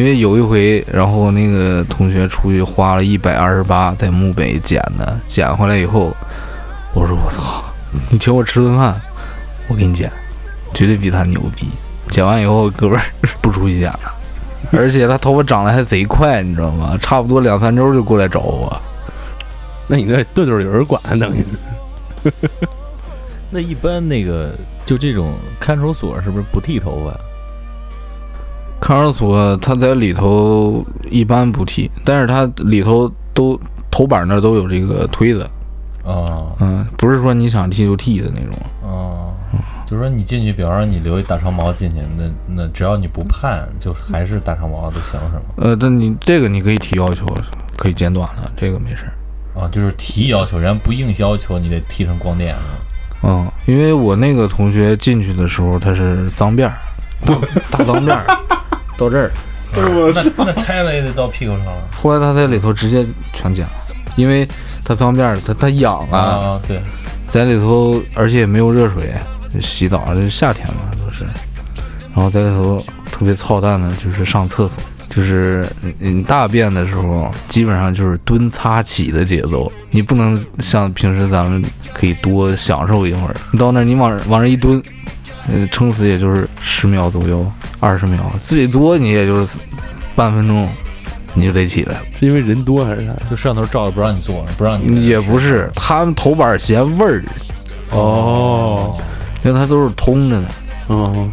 [0.00, 6.16] 因为有一回，然后那个同学出去花了一百二十八在木北剪的，剪回来以后，
[6.94, 7.62] 我说我操，
[8.08, 8.98] 你请我吃顿饭，
[9.68, 10.10] 我给你剪，
[10.72, 11.68] 绝对比他牛逼。
[12.08, 13.04] 剪完以后，哥们儿
[13.42, 14.14] 不出去剪了，
[14.72, 16.96] 而且他头发长得还贼快，你知道吗？
[17.02, 18.74] 差不多两三周就过来找我。
[19.86, 21.44] 那你那顿顿有人管，等于
[23.52, 24.54] 那一般那个
[24.86, 27.20] 就这种看守所是不是不剃头发？
[28.80, 33.58] 看守所他在里头一般不剃，但是他里头都
[33.90, 35.42] 头板那儿都有这个推子，
[36.04, 36.16] 啊
[36.58, 38.56] 嗯，不是说你想剃就剃的那种。
[38.82, 39.30] 啊，
[39.86, 45.42] 就是说你进去，比方说你留一大长毛进去，那那只要你不判，就是还是大长毛都行是吗？
[45.56, 47.26] 呃，但你这个你可以提要求，
[47.76, 49.12] 可以剪短了，这个没事儿。
[49.60, 52.68] 啊，就是提要求，人家不硬要求你得剃成光电是吗？
[53.22, 56.74] 嗯，因为我那个同学进去的时候他是脏辫儿，
[57.24, 57.34] 大
[57.70, 58.26] 大脏辫儿，
[58.98, 59.30] 到这儿。
[60.14, 63.72] 那那拆了也得到屁股上了后来他在里头直接全剪了，
[64.16, 64.44] 因为
[64.84, 66.60] 他脏辫儿，他他痒啊，啊！
[66.66, 66.82] 对，
[67.24, 69.12] 在里头，而且也没有热水，
[69.60, 71.24] 洗澡这夏天嘛都是，
[72.12, 84.82] 然后在里头特别操蛋的就是上厕所，就是你你大便的时候，基本上就是蹲擦起的节奏，你不能像平时咱们可以多享受一会儿，你到那儿你往往上一蹲，
[85.48, 87.50] 呃，撑死也就是十秒左右，
[87.80, 89.58] 二十秒，最多你也就是
[90.14, 90.68] 半分钟，
[91.34, 92.02] 你就得起来了。
[92.18, 93.12] 是因为人多还是啥？
[93.30, 97.22] 就摄像头照着不让你坐，不让你也不是，他们头板嫌味儿，
[97.90, 98.96] 哦
[99.42, 100.48] 因为它都是通着的。
[100.90, 101.30] 嗯，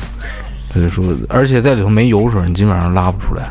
[0.73, 3.43] 他就说，而且在里头没油水，你基本上拉不出来。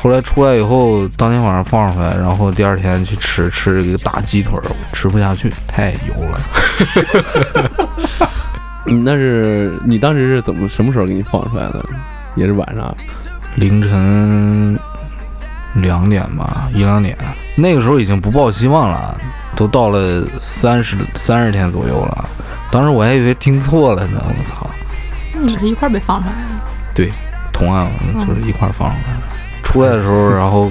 [0.00, 6.40] 后来出来以后，当天晚上放出来，然后第二天去吃，吃一个大鸡腿儿，吃不下去，太油了。
[8.86, 11.84] 你那是你当时是怎么什么时候给你放出来的？
[12.36, 12.94] 也是晚上。
[13.56, 14.76] 凌晨
[15.74, 17.16] 两点吧，一两点，
[17.56, 19.16] 那个时候已经不抱希望了，
[19.54, 22.28] 都到了三十三十天左右了。
[22.72, 24.68] 当时我还以为听错了呢，我操！
[25.34, 26.40] 你们是一块儿被放出来的？
[26.94, 27.12] 对
[27.52, 27.88] 同案
[28.26, 29.22] 就是一块儿放出来的。
[29.62, 30.70] 出来的时候，然后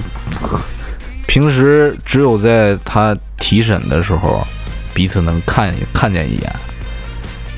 [1.26, 4.46] 平时只有在他提审的时候，
[4.92, 6.52] 彼此能看看见一眼。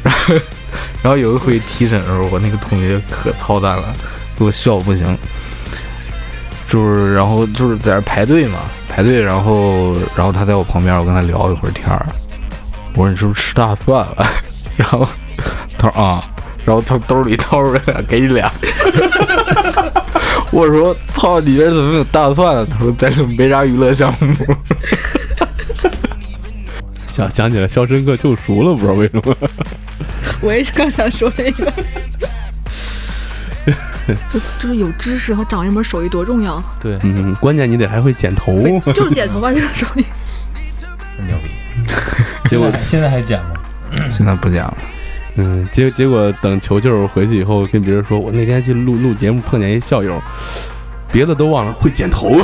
[0.07, 0.35] 然后，
[1.03, 3.85] 然后有一回提审的时候，我那个同学可操蛋了，
[4.38, 5.19] 给我笑不行。
[6.69, 12.07] 就是，然后就是在那排队嘛，排队，然后，然后他在我旁边，我跟他聊一会儿天儿。
[12.95, 14.27] 我说你是不是吃大蒜了？
[14.77, 15.07] 然后
[15.79, 16.25] 他说啊，
[16.64, 18.51] 然后从兜里掏出来俩，给你俩。
[20.51, 22.66] 我说操，里边怎么有大蒜？
[22.66, 24.35] 他说咱这没啥娱乐项目。
[27.09, 29.37] 想想起来《肖申克救赎》了，不知道为什么。
[30.40, 31.72] 我也是刚想说这个，
[34.33, 38.61] 就就是有知识和长一门手艺多重要，对，嗯，关键你得还会剪头。
[38.92, 40.05] 就是剪头发这个手艺。
[40.79, 41.51] 真牛逼。
[42.49, 43.49] 结果现在还剪吗？
[44.11, 44.77] 现在不剪了，
[45.37, 50.22] 嗯，结结果等球球回去以后，跟别人说，我那天去录录节目碰见一校友，
[51.11, 52.40] 别的都忘了，会剪头。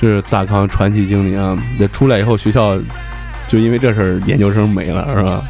[0.00, 1.56] 这是大康传奇经历啊！
[1.78, 2.78] 那出来以后，学校
[3.48, 5.42] 就因为这事儿，研究生没了，是吧？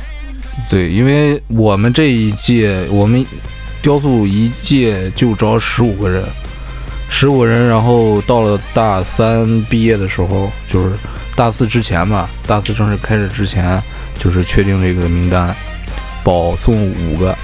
[0.70, 3.24] 对，因为我们这一届，我们
[3.83, 6.24] 雕塑一届就招十五个人，
[7.11, 10.94] 十五个人，然后到了大三毕业的时候，就是
[11.37, 13.81] 大四之前吧，大四正式开始之前，
[14.18, 15.55] 就是确定这个名单，
[16.24, 17.37] 保送五个，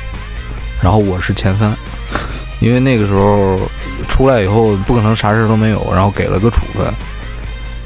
[0.83, 1.77] 然后我是前三，
[2.59, 3.61] 因为那个时候
[4.09, 6.93] 出来以后不可能啥事都没有，然后给了个处分。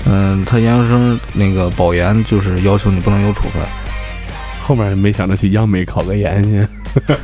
[0.06, 3.62] 嗯，他研究生那个保研就是要求你不能有处分，
[4.66, 6.66] 后面没想着去央美考个研去，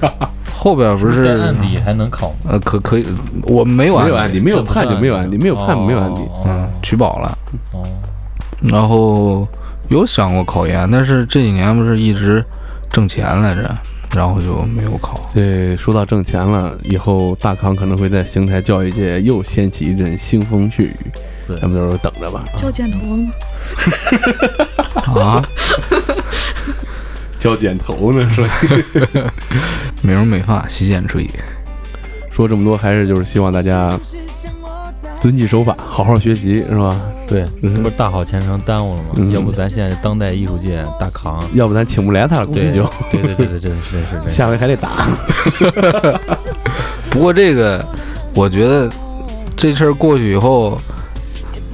[0.53, 2.50] 后边不是案底还能考吗？
[2.50, 3.07] 呃，可可以，
[3.44, 6.20] 我没有案底，没有案底，没有判就没有案底，没有判没有案底。
[6.44, 7.38] 嗯，取保了。
[7.72, 7.83] 哦，
[8.61, 9.48] 然后
[9.88, 12.44] 有想过考研，但是这几年不是一直
[12.92, 13.74] 挣钱来着，
[14.14, 15.18] 然后就没有考。
[15.35, 20.96] 这说到挣钱了，以后大康可能会在邢台教育界又掀起一阵腥风血雨，
[21.59, 22.44] 咱们到时候等着吧。
[22.55, 23.33] 教剪头发吗？
[25.22, 25.42] 啊，
[27.40, 28.46] 教剪头呢，说
[30.03, 31.29] 美 容美发、洗剪吹，
[32.31, 33.98] 说这么多，还是就是希望大家
[35.18, 37.00] 遵纪守法，好好学习，是吧？
[37.26, 39.09] 对，嗯这不是大好前程耽误了吗？
[39.16, 41.42] 嗯要不咱现在当代艺术界大扛？
[41.55, 44.31] 要不咱请不来他了，估计对就对对对对对，是是是。
[44.31, 45.09] 下回还得打。
[47.09, 47.83] 不过这个，
[48.35, 48.90] 我觉得
[49.57, 50.79] 这事儿过去以后，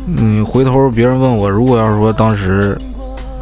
[0.06, 2.78] 你回头别人问我，如果要是说当时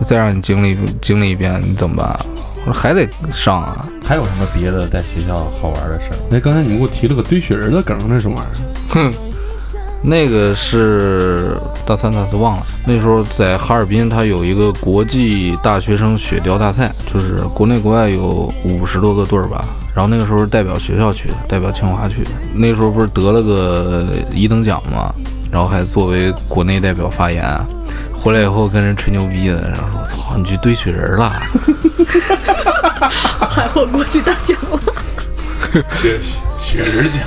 [0.02, 2.26] 再让你经历经历一遍，你怎么办？
[2.66, 3.86] 我说还得上啊。
[4.04, 6.16] 还有什么别的在学校好玩的事儿？
[6.36, 8.60] 哎，刚才你们给我提了个堆雪人的梗，那什么玩意儿？
[8.88, 9.12] 哼
[10.02, 11.56] 那个是
[11.86, 19.64] 大三大四忘了，那时候在哈尔滨，它有一个国际大学生雪雕大赛，就是国内国外有五十多个队儿吧。
[19.94, 22.30] 然后那个时候代表学校去，代表清华去的。
[22.54, 25.14] 那时候不是得了个一等奖嘛，
[25.50, 27.42] 然后还作为国内代表发言。
[28.24, 31.28] 回来以后跟人吹牛逼的，然后说：“我操，你去堆雪人了
[33.50, 34.80] 喊我国际大奖了。
[36.00, 36.18] 雪
[36.58, 37.20] 雪人奖。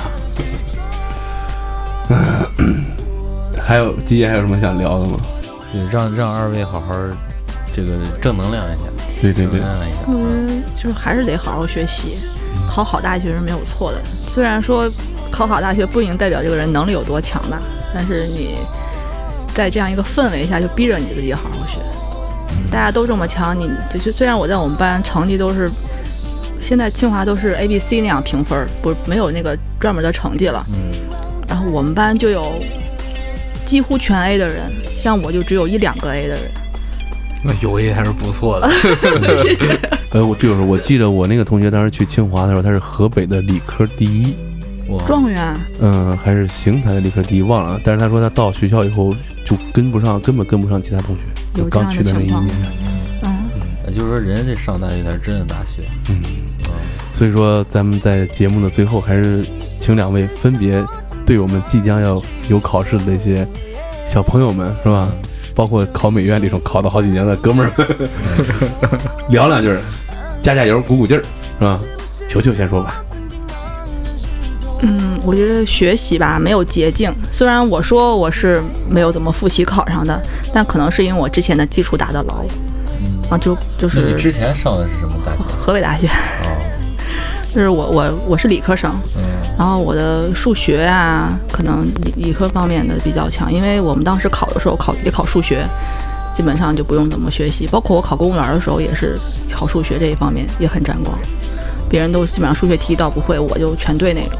[3.62, 5.16] 还有基爷还有什么想聊的吗？
[5.72, 6.96] 对，让让二位好好
[7.72, 7.90] 这个
[8.20, 8.88] 正能量一下，
[9.22, 9.98] 对对对正能，量一下。
[10.08, 10.18] 我觉
[10.52, 12.18] 得就是还是得好好学习，
[12.68, 13.98] 考好大学是没有错的。
[14.10, 14.90] 虽然说
[15.30, 17.60] 考好大学不一定代表这个人能力有多强吧，
[17.94, 18.56] 但是你
[19.58, 21.80] 在这样一个氛围下，就逼着你自己好好学。
[22.70, 25.68] 大家都这么强，你就就虽然我在我们班成绩都是，
[26.60, 30.64] 现在清华都是 A、B、C 那样评分，不没有那个专门的成绩了。
[30.68, 30.94] 嗯，
[31.48, 32.56] 然后我们班就有
[33.66, 36.52] 几乎全 A 的人，像我就只有一两个 A 的人。
[37.42, 38.70] 那有 A 还是不错的。
[40.14, 44.47] 呃，我就是我记得我那个同学当时去清华的时候，他是河北的理科第一，哇，
[45.06, 47.80] 状元，嗯，还是邢台的理科第一，忘了。
[47.84, 49.14] 但是他说他到学校以后
[49.44, 51.22] 就跟不上，根本跟不上其他同学。
[51.54, 52.56] 有刚去的那一年，
[53.22, 53.50] 嗯，
[53.86, 55.82] 也就是说，人家这上大学才是真的大学。
[56.08, 56.74] 嗯，嗯，
[57.12, 59.44] 所以说咱们在节目的最后，还是
[59.80, 60.84] 请两位分别
[61.26, 63.46] 对我们即将要有考试的那些
[64.06, 65.10] 小朋友们，是吧？
[65.54, 67.86] 包括考美院这种考了好几年的哥们儿们，
[69.28, 69.76] 聊两句，
[70.40, 71.22] 加加油，鼓鼓劲儿，
[71.58, 71.80] 是吧？
[72.28, 73.02] 球球先说吧。
[74.80, 77.12] 嗯，我觉得学习吧没有捷径。
[77.30, 80.20] 虽然我说我是没有怎么复习考上的，
[80.52, 82.44] 但可能是因为我之前的基础打得牢
[83.00, 85.38] 嗯，啊，就就是你是之前上的是什么大学？
[85.42, 86.56] 河北大学，哦，
[87.54, 89.22] 就是我我我是理科生，嗯
[89.58, 95.66] 然后我的数学啊，可能理理科方面的比较强，因为我们当时考的时候考也考数学，
[96.32, 97.66] 基本上就不用怎么学习。
[97.66, 99.18] 包括我考公务员的时候也是
[99.50, 101.18] 考数学这一方面也很沾光，
[101.90, 104.38] 别人都基本上数学题一道不会，我就全对那种。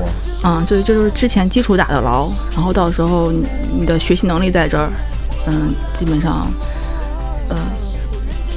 [0.00, 0.08] 哇，
[0.44, 3.46] 嗯，所以这就是之前基础打得牢，然后到时候你
[3.80, 4.90] 你的学习能力在这儿，
[5.46, 6.48] 嗯，基本上，
[7.48, 7.56] 呃，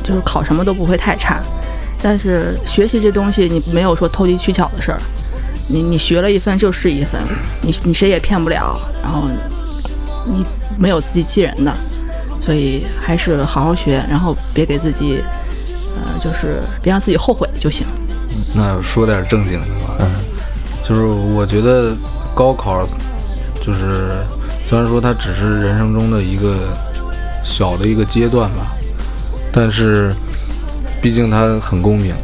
[0.04, 1.42] 就是考什么都不会太差。
[2.02, 5.00] 但是学习这东西，你没有说投机取巧的事儿，
[5.68, 7.20] 你你学了一分就是一分，
[7.62, 9.24] 你你谁也骗不了，然后
[10.26, 10.46] 你
[10.78, 11.74] 没有自欺欺人的，
[12.42, 15.22] 所以还是好好学，然后别给自己，
[15.96, 17.86] 呃，就是别让自己后悔就行。
[18.56, 20.08] 那说点正经的吧，
[20.90, 21.96] 就是我觉得
[22.34, 22.84] 高考，
[23.62, 24.10] 就是
[24.66, 26.76] 虽然说它只是人生中的一个
[27.44, 28.72] 小的一个阶段吧，
[29.54, 30.12] 但是
[31.00, 32.16] 毕竟它很公平，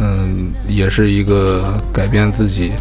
[0.00, 2.72] 嗯，也是一个改变自己、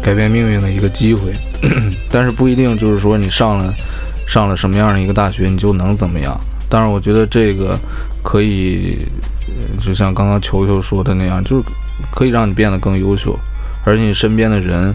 [0.00, 1.34] 改变命运的一个机会，
[2.08, 3.74] 但是不一定就是说你上了
[4.28, 6.40] 上了什么样的一个大学，你就能怎么样。
[6.68, 7.76] 但是，我觉得这个
[8.22, 8.98] 可以，
[9.80, 11.64] 就像刚刚球球说的那样，就是
[12.14, 13.36] 可以让你变得更优秀，
[13.84, 14.94] 而且你身边的人，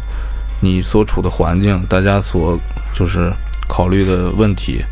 [0.62, 2.60] 你所处的环境，大家所
[2.94, 3.32] 就是
[3.68, 4.84] 考虑的问题，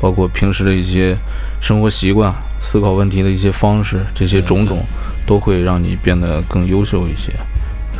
[0.00, 1.16] 包括平时的一些
[1.60, 4.84] 生活习惯、思考问题的一些方式，这些种种，
[5.26, 7.32] 都会让你变得更优秀一些，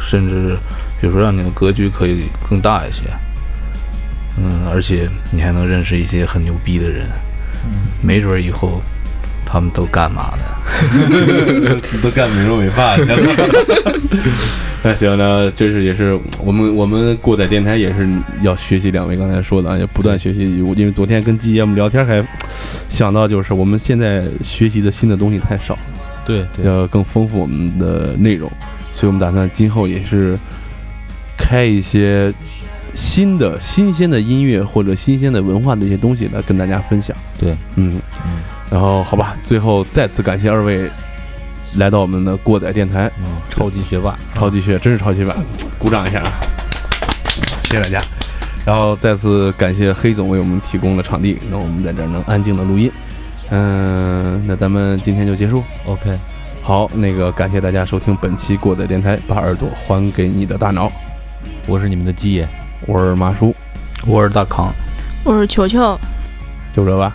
[0.00, 0.56] 甚至
[1.00, 3.02] 比如说让你的格局可以更大一些。
[4.38, 7.06] 嗯，而且你还能认识一些很牛逼的人，
[8.00, 8.80] 没准儿以后
[9.52, 11.78] 他们都干嘛呢？
[12.02, 13.18] 都干美容美发去了。
[14.82, 18.08] 那行，那这是也是我们我们过载电台也是
[18.40, 20.40] 要学习两位刚才说的啊，要不断学习。
[20.40, 22.26] 因为昨天跟基爷们聊天还
[22.88, 25.78] 想到，就是我们现在学习的新的东西太少，
[26.24, 28.50] 对对，要更丰富我们的内容，
[28.90, 30.36] 所以我们打算今后也是
[31.36, 32.32] 开一些
[32.94, 37.14] 新的、新鲜的音乐或者新鲜的文化的一些东西来跟大家分享。
[37.38, 38.40] 对，嗯，嗯
[38.72, 40.90] 然后好吧，最后再次感谢二位
[41.76, 45.36] 来到我们的过载电台，嗯，超级学霸，超级学，真是超级学霸，
[45.78, 46.32] 鼓掌一下啊！
[47.64, 48.00] 谢谢大家。
[48.64, 52.90] 然后再次感谢黑总为我们提供了场地，让我们在这儿能安静的录音。
[53.50, 55.62] 嗯，那咱们今天就结束。
[55.84, 56.18] OK，
[56.62, 60.90] 好，那个感谢大家收听本期过载电台，把耳朵还给你的大脑。
[61.66, 62.48] 我是你们的鸡爷
[62.86, 63.54] 我是马叔，
[64.06, 64.72] 我是大康。
[65.24, 65.98] 我是球球，
[66.74, 67.14] 就这吧。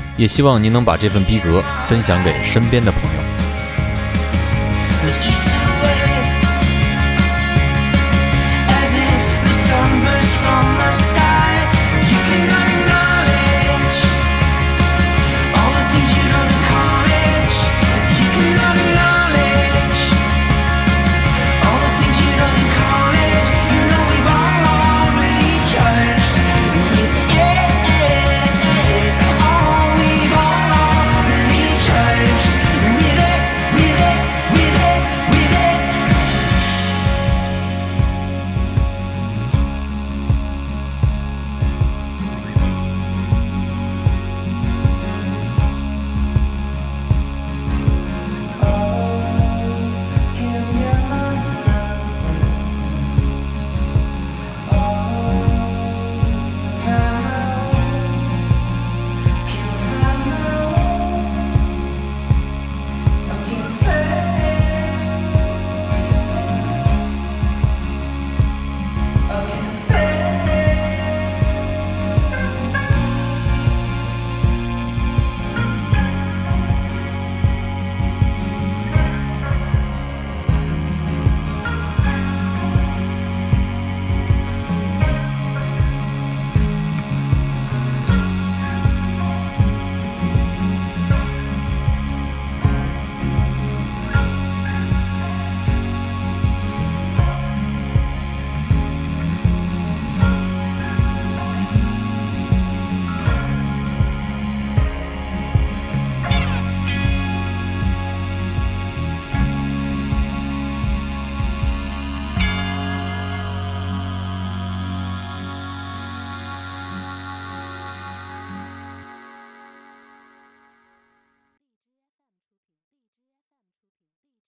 [0.17, 3.21] 也希望您能把这份逼格分享给身边的朋友。